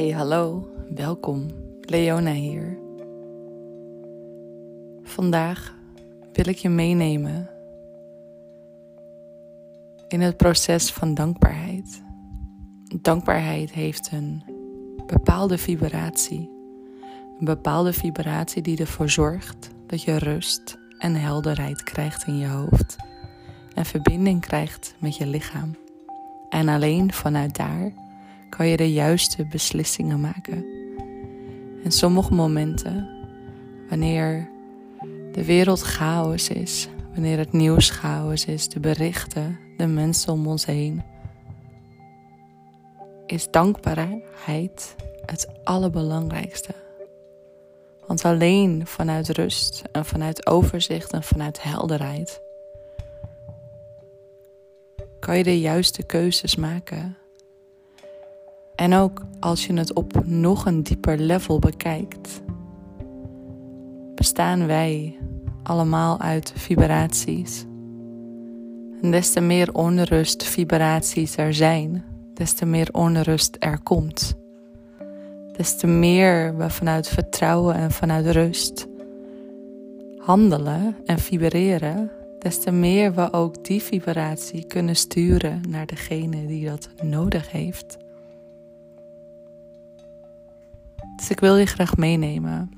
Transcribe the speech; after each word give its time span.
Hey 0.00 0.10
hallo, 0.10 0.68
welkom. 0.94 1.46
Leona 1.80 2.32
hier. 2.32 2.78
Vandaag 5.02 5.74
wil 6.32 6.48
ik 6.48 6.56
je 6.56 6.68
meenemen 6.68 7.50
in 10.08 10.20
het 10.20 10.36
proces 10.36 10.92
van 10.92 11.14
dankbaarheid. 11.14 12.02
Dankbaarheid 13.00 13.72
heeft 13.72 14.12
een 14.12 14.42
bepaalde 15.06 15.58
vibratie. 15.58 16.50
Een 17.38 17.44
bepaalde 17.44 17.92
vibratie 17.92 18.62
die 18.62 18.78
ervoor 18.78 19.10
zorgt 19.10 19.70
dat 19.86 20.02
je 20.02 20.18
rust 20.18 20.78
en 20.98 21.14
helderheid 21.14 21.82
krijgt 21.82 22.26
in 22.26 22.38
je 22.38 22.48
hoofd. 22.48 22.96
En 23.74 23.84
verbinding 23.84 24.40
krijgt 24.40 24.94
met 24.98 25.16
je 25.16 25.26
lichaam. 25.26 25.76
En 26.48 26.68
alleen 26.68 27.12
vanuit 27.12 27.56
daar 27.56 28.08
kan 28.50 28.66
je 28.66 28.76
de 28.76 28.92
juiste 28.92 29.46
beslissingen 29.46 30.20
maken. 30.20 30.64
En 31.84 31.92
sommige 31.92 32.34
momenten, 32.34 33.08
wanneer 33.88 34.50
de 35.32 35.44
wereld 35.44 35.80
chaos 35.80 36.48
is, 36.48 36.88
wanneer 37.14 37.38
het 37.38 37.52
nieuws 37.52 37.90
chaos 37.90 38.44
is, 38.44 38.68
de 38.68 38.80
berichten, 38.80 39.58
de 39.76 39.86
mensen 39.86 40.32
om 40.32 40.46
ons 40.46 40.66
heen, 40.66 41.02
is 43.26 43.50
dankbaarheid 43.50 44.96
het 45.26 45.48
allerbelangrijkste. 45.64 46.74
Want 48.06 48.24
alleen 48.24 48.86
vanuit 48.86 49.28
rust 49.28 49.82
en 49.92 50.04
vanuit 50.04 50.46
overzicht 50.46 51.12
en 51.12 51.22
vanuit 51.22 51.62
helderheid 51.62 52.40
kan 55.20 55.38
je 55.38 55.44
de 55.44 55.60
juiste 55.60 56.02
keuzes 56.02 56.56
maken 56.56 57.16
en 58.80 58.94
ook 58.94 59.22
als 59.40 59.66
je 59.66 59.72
het 59.72 59.92
op 59.92 60.26
nog 60.26 60.66
een 60.66 60.82
dieper 60.82 61.18
level 61.18 61.58
bekijkt, 61.58 62.42
bestaan 64.14 64.66
wij 64.66 65.16
allemaal 65.62 66.20
uit 66.20 66.52
vibraties. 66.56 67.64
En 69.02 69.10
des 69.10 69.32
te 69.32 69.40
meer 69.40 69.74
onrust 69.74 70.44
vibraties 70.44 71.36
er 71.36 71.54
zijn, 71.54 72.04
des 72.34 72.52
te 72.52 72.66
meer 72.66 72.88
onrust 72.92 73.56
er 73.58 73.82
komt. 73.82 74.34
Des 75.56 75.76
te 75.76 75.86
meer 75.86 76.56
we 76.56 76.70
vanuit 76.70 77.08
vertrouwen 77.08 77.74
en 77.74 77.90
vanuit 77.90 78.26
rust 78.26 78.86
handelen 80.18 80.96
en 81.04 81.18
vibreren, 81.18 82.10
des 82.38 82.58
te 82.58 82.70
meer 82.70 83.14
we 83.14 83.32
ook 83.32 83.64
die 83.64 83.82
vibratie 83.82 84.64
kunnen 84.66 84.96
sturen 84.96 85.60
naar 85.68 85.86
degene 85.86 86.46
die 86.46 86.68
dat 86.68 86.88
nodig 87.02 87.50
heeft. 87.50 87.98
Dus 91.20 91.30
ik 91.30 91.40
wil 91.40 91.56
je 91.56 91.66
graag 91.66 91.96
meenemen 91.96 92.70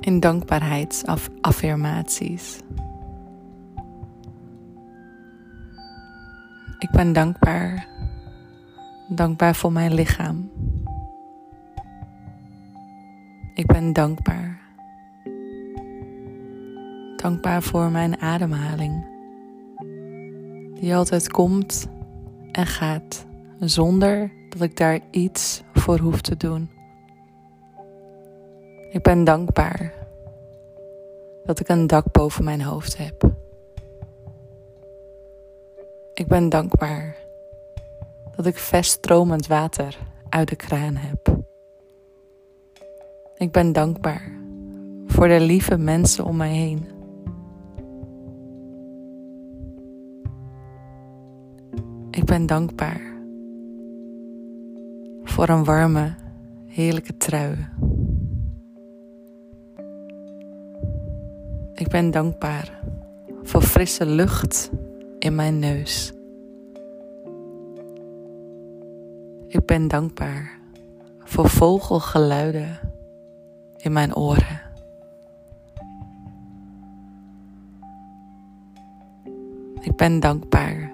in 0.00 0.20
dankbaarheidsaffirmaties. 0.20 2.60
Ik 6.78 6.90
ben 6.90 7.12
dankbaar. 7.12 7.88
Dankbaar 9.08 9.54
voor 9.54 9.72
mijn 9.72 9.94
lichaam. 9.94 10.50
Ik 13.54 13.66
ben 13.66 13.92
dankbaar. 13.92 14.60
Dankbaar 17.16 17.62
voor 17.62 17.90
mijn 17.90 18.20
ademhaling. 18.20 19.06
Die 20.80 20.96
altijd 20.96 21.30
komt 21.30 21.88
en 22.52 22.66
gaat 22.66 23.26
zonder 23.58 24.37
dat 24.48 24.60
ik 24.60 24.76
daar 24.76 25.00
iets 25.10 25.62
voor 25.72 25.98
hoef 25.98 26.20
te 26.20 26.36
doen. 26.36 26.70
Ik 28.90 29.02
ben 29.02 29.24
dankbaar 29.24 29.92
dat 31.44 31.60
ik 31.60 31.68
een 31.68 31.86
dak 31.86 32.12
boven 32.12 32.44
mijn 32.44 32.62
hoofd 32.62 32.96
heb. 32.96 33.30
Ik 36.14 36.26
ben 36.26 36.48
dankbaar 36.48 37.16
dat 38.36 38.46
ik 38.46 38.58
vers 38.58 38.88
stromend 38.88 39.46
water 39.46 39.98
uit 40.28 40.48
de 40.48 40.56
kraan 40.56 40.96
heb. 40.96 41.36
Ik 43.36 43.52
ben 43.52 43.72
dankbaar 43.72 44.32
voor 45.06 45.28
de 45.28 45.40
lieve 45.40 45.76
mensen 45.76 46.24
om 46.24 46.36
mij 46.36 46.52
heen. 46.52 46.86
Ik 52.10 52.24
ben 52.24 52.46
dankbaar 52.46 53.17
voor 55.38 55.48
een 55.48 55.64
warme, 55.64 56.14
heerlijke 56.66 57.16
trui. 57.16 57.68
Ik 61.74 61.88
ben 61.88 62.10
dankbaar 62.10 62.80
voor 63.42 63.62
frisse 63.62 64.06
lucht 64.06 64.70
in 65.18 65.34
mijn 65.34 65.58
neus. 65.58 66.12
Ik 69.46 69.66
ben 69.66 69.88
dankbaar 69.88 70.58
voor 71.18 71.48
vogelgeluiden 71.48 72.78
in 73.76 73.92
mijn 73.92 74.16
oren. 74.16 74.60
Ik 79.80 79.96
ben 79.96 80.20
dankbaar 80.20 80.92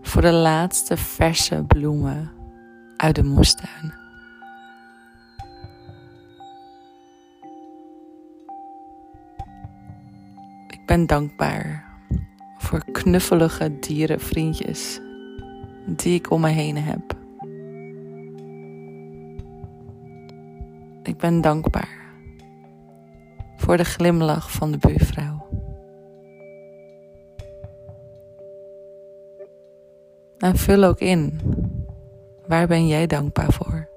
voor 0.00 0.22
de 0.22 0.32
laatste 0.32 0.96
verse 0.96 1.64
bloemen 1.66 2.38
uit 3.00 3.14
de 3.14 3.24
moestuin. 3.24 3.94
Ik 10.68 10.86
ben 10.86 11.06
dankbaar 11.06 11.84
voor 12.58 12.84
knuffelige 12.92 13.78
dierenvriendjes 13.78 15.00
die 15.86 16.14
ik 16.14 16.30
om 16.30 16.40
me 16.40 16.48
heen 16.48 16.76
heb. 16.76 17.18
Ik 21.02 21.16
ben 21.16 21.40
dankbaar 21.40 21.98
voor 23.56 23.76
de 23.76 23.84
glimlach 23.84 24.52
van 24.52 24.70
de 24.70 24.78
buurvrouw. 24.78 25.48
En 30.38 30.56
vul 30.56 30.84
ook 30.84 31.00
in 31.00 31.40
Waar 32.50 32.66
ben 32.66 32.86
jij 32.86 33.06
dankbaar 33.06 33.52
voor? 33.52 33.88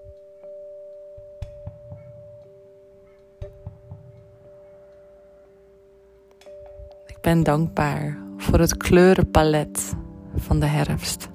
Ik 7.05 7.17
ben 7.21 7.43
dankbaar 7.43 8.17
voor 8.37 8.59
het 8.59 8.77
kleurenpalet 8.77 9.93
van 10.35 10.59
de 10.59 10.65
herfst. 10.65 11.29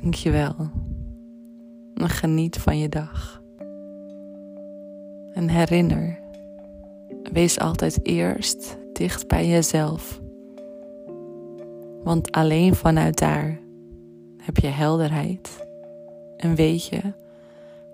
Dankjewel. 0.00 0.70
En 1.94 2.08
geniet 2.08 2.58
van 2.58 2.78
je 2.78 2.88
dag. 2.88 3.42
En 5.32 5.48
herinner 5.48 6.20
Wees 7.32 7.58
altijd 7.58 8.06
eerst 8.06 8.78
dicht 8.92 9.28
bij 9.28 9.48
jezelf. 9.48 10.20
Want 12.02 12.30
alleen 12.30 12.74
vanuit 12.74 13.18
daar 13.18 13.60
heb 14.36 14.56
je 14.56 14.66
helderheid 14.66 15.66
en 16.36 16.54
weet 16.54 16.86
je 16.86 17.00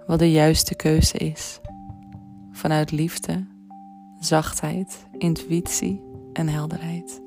wat 0.06 0.18
de 0.18 0.30
juiste 0.30 0.74
keuze 0.74 1.18
is. 1.18 1.60
Vanuit 2.52 2.90
liefde, 2.90 3.46
zachtheid, 4.20 5.06
intuïtie 5.18 6.02
en 6.32 6.48
helderheid. 6.48 7.24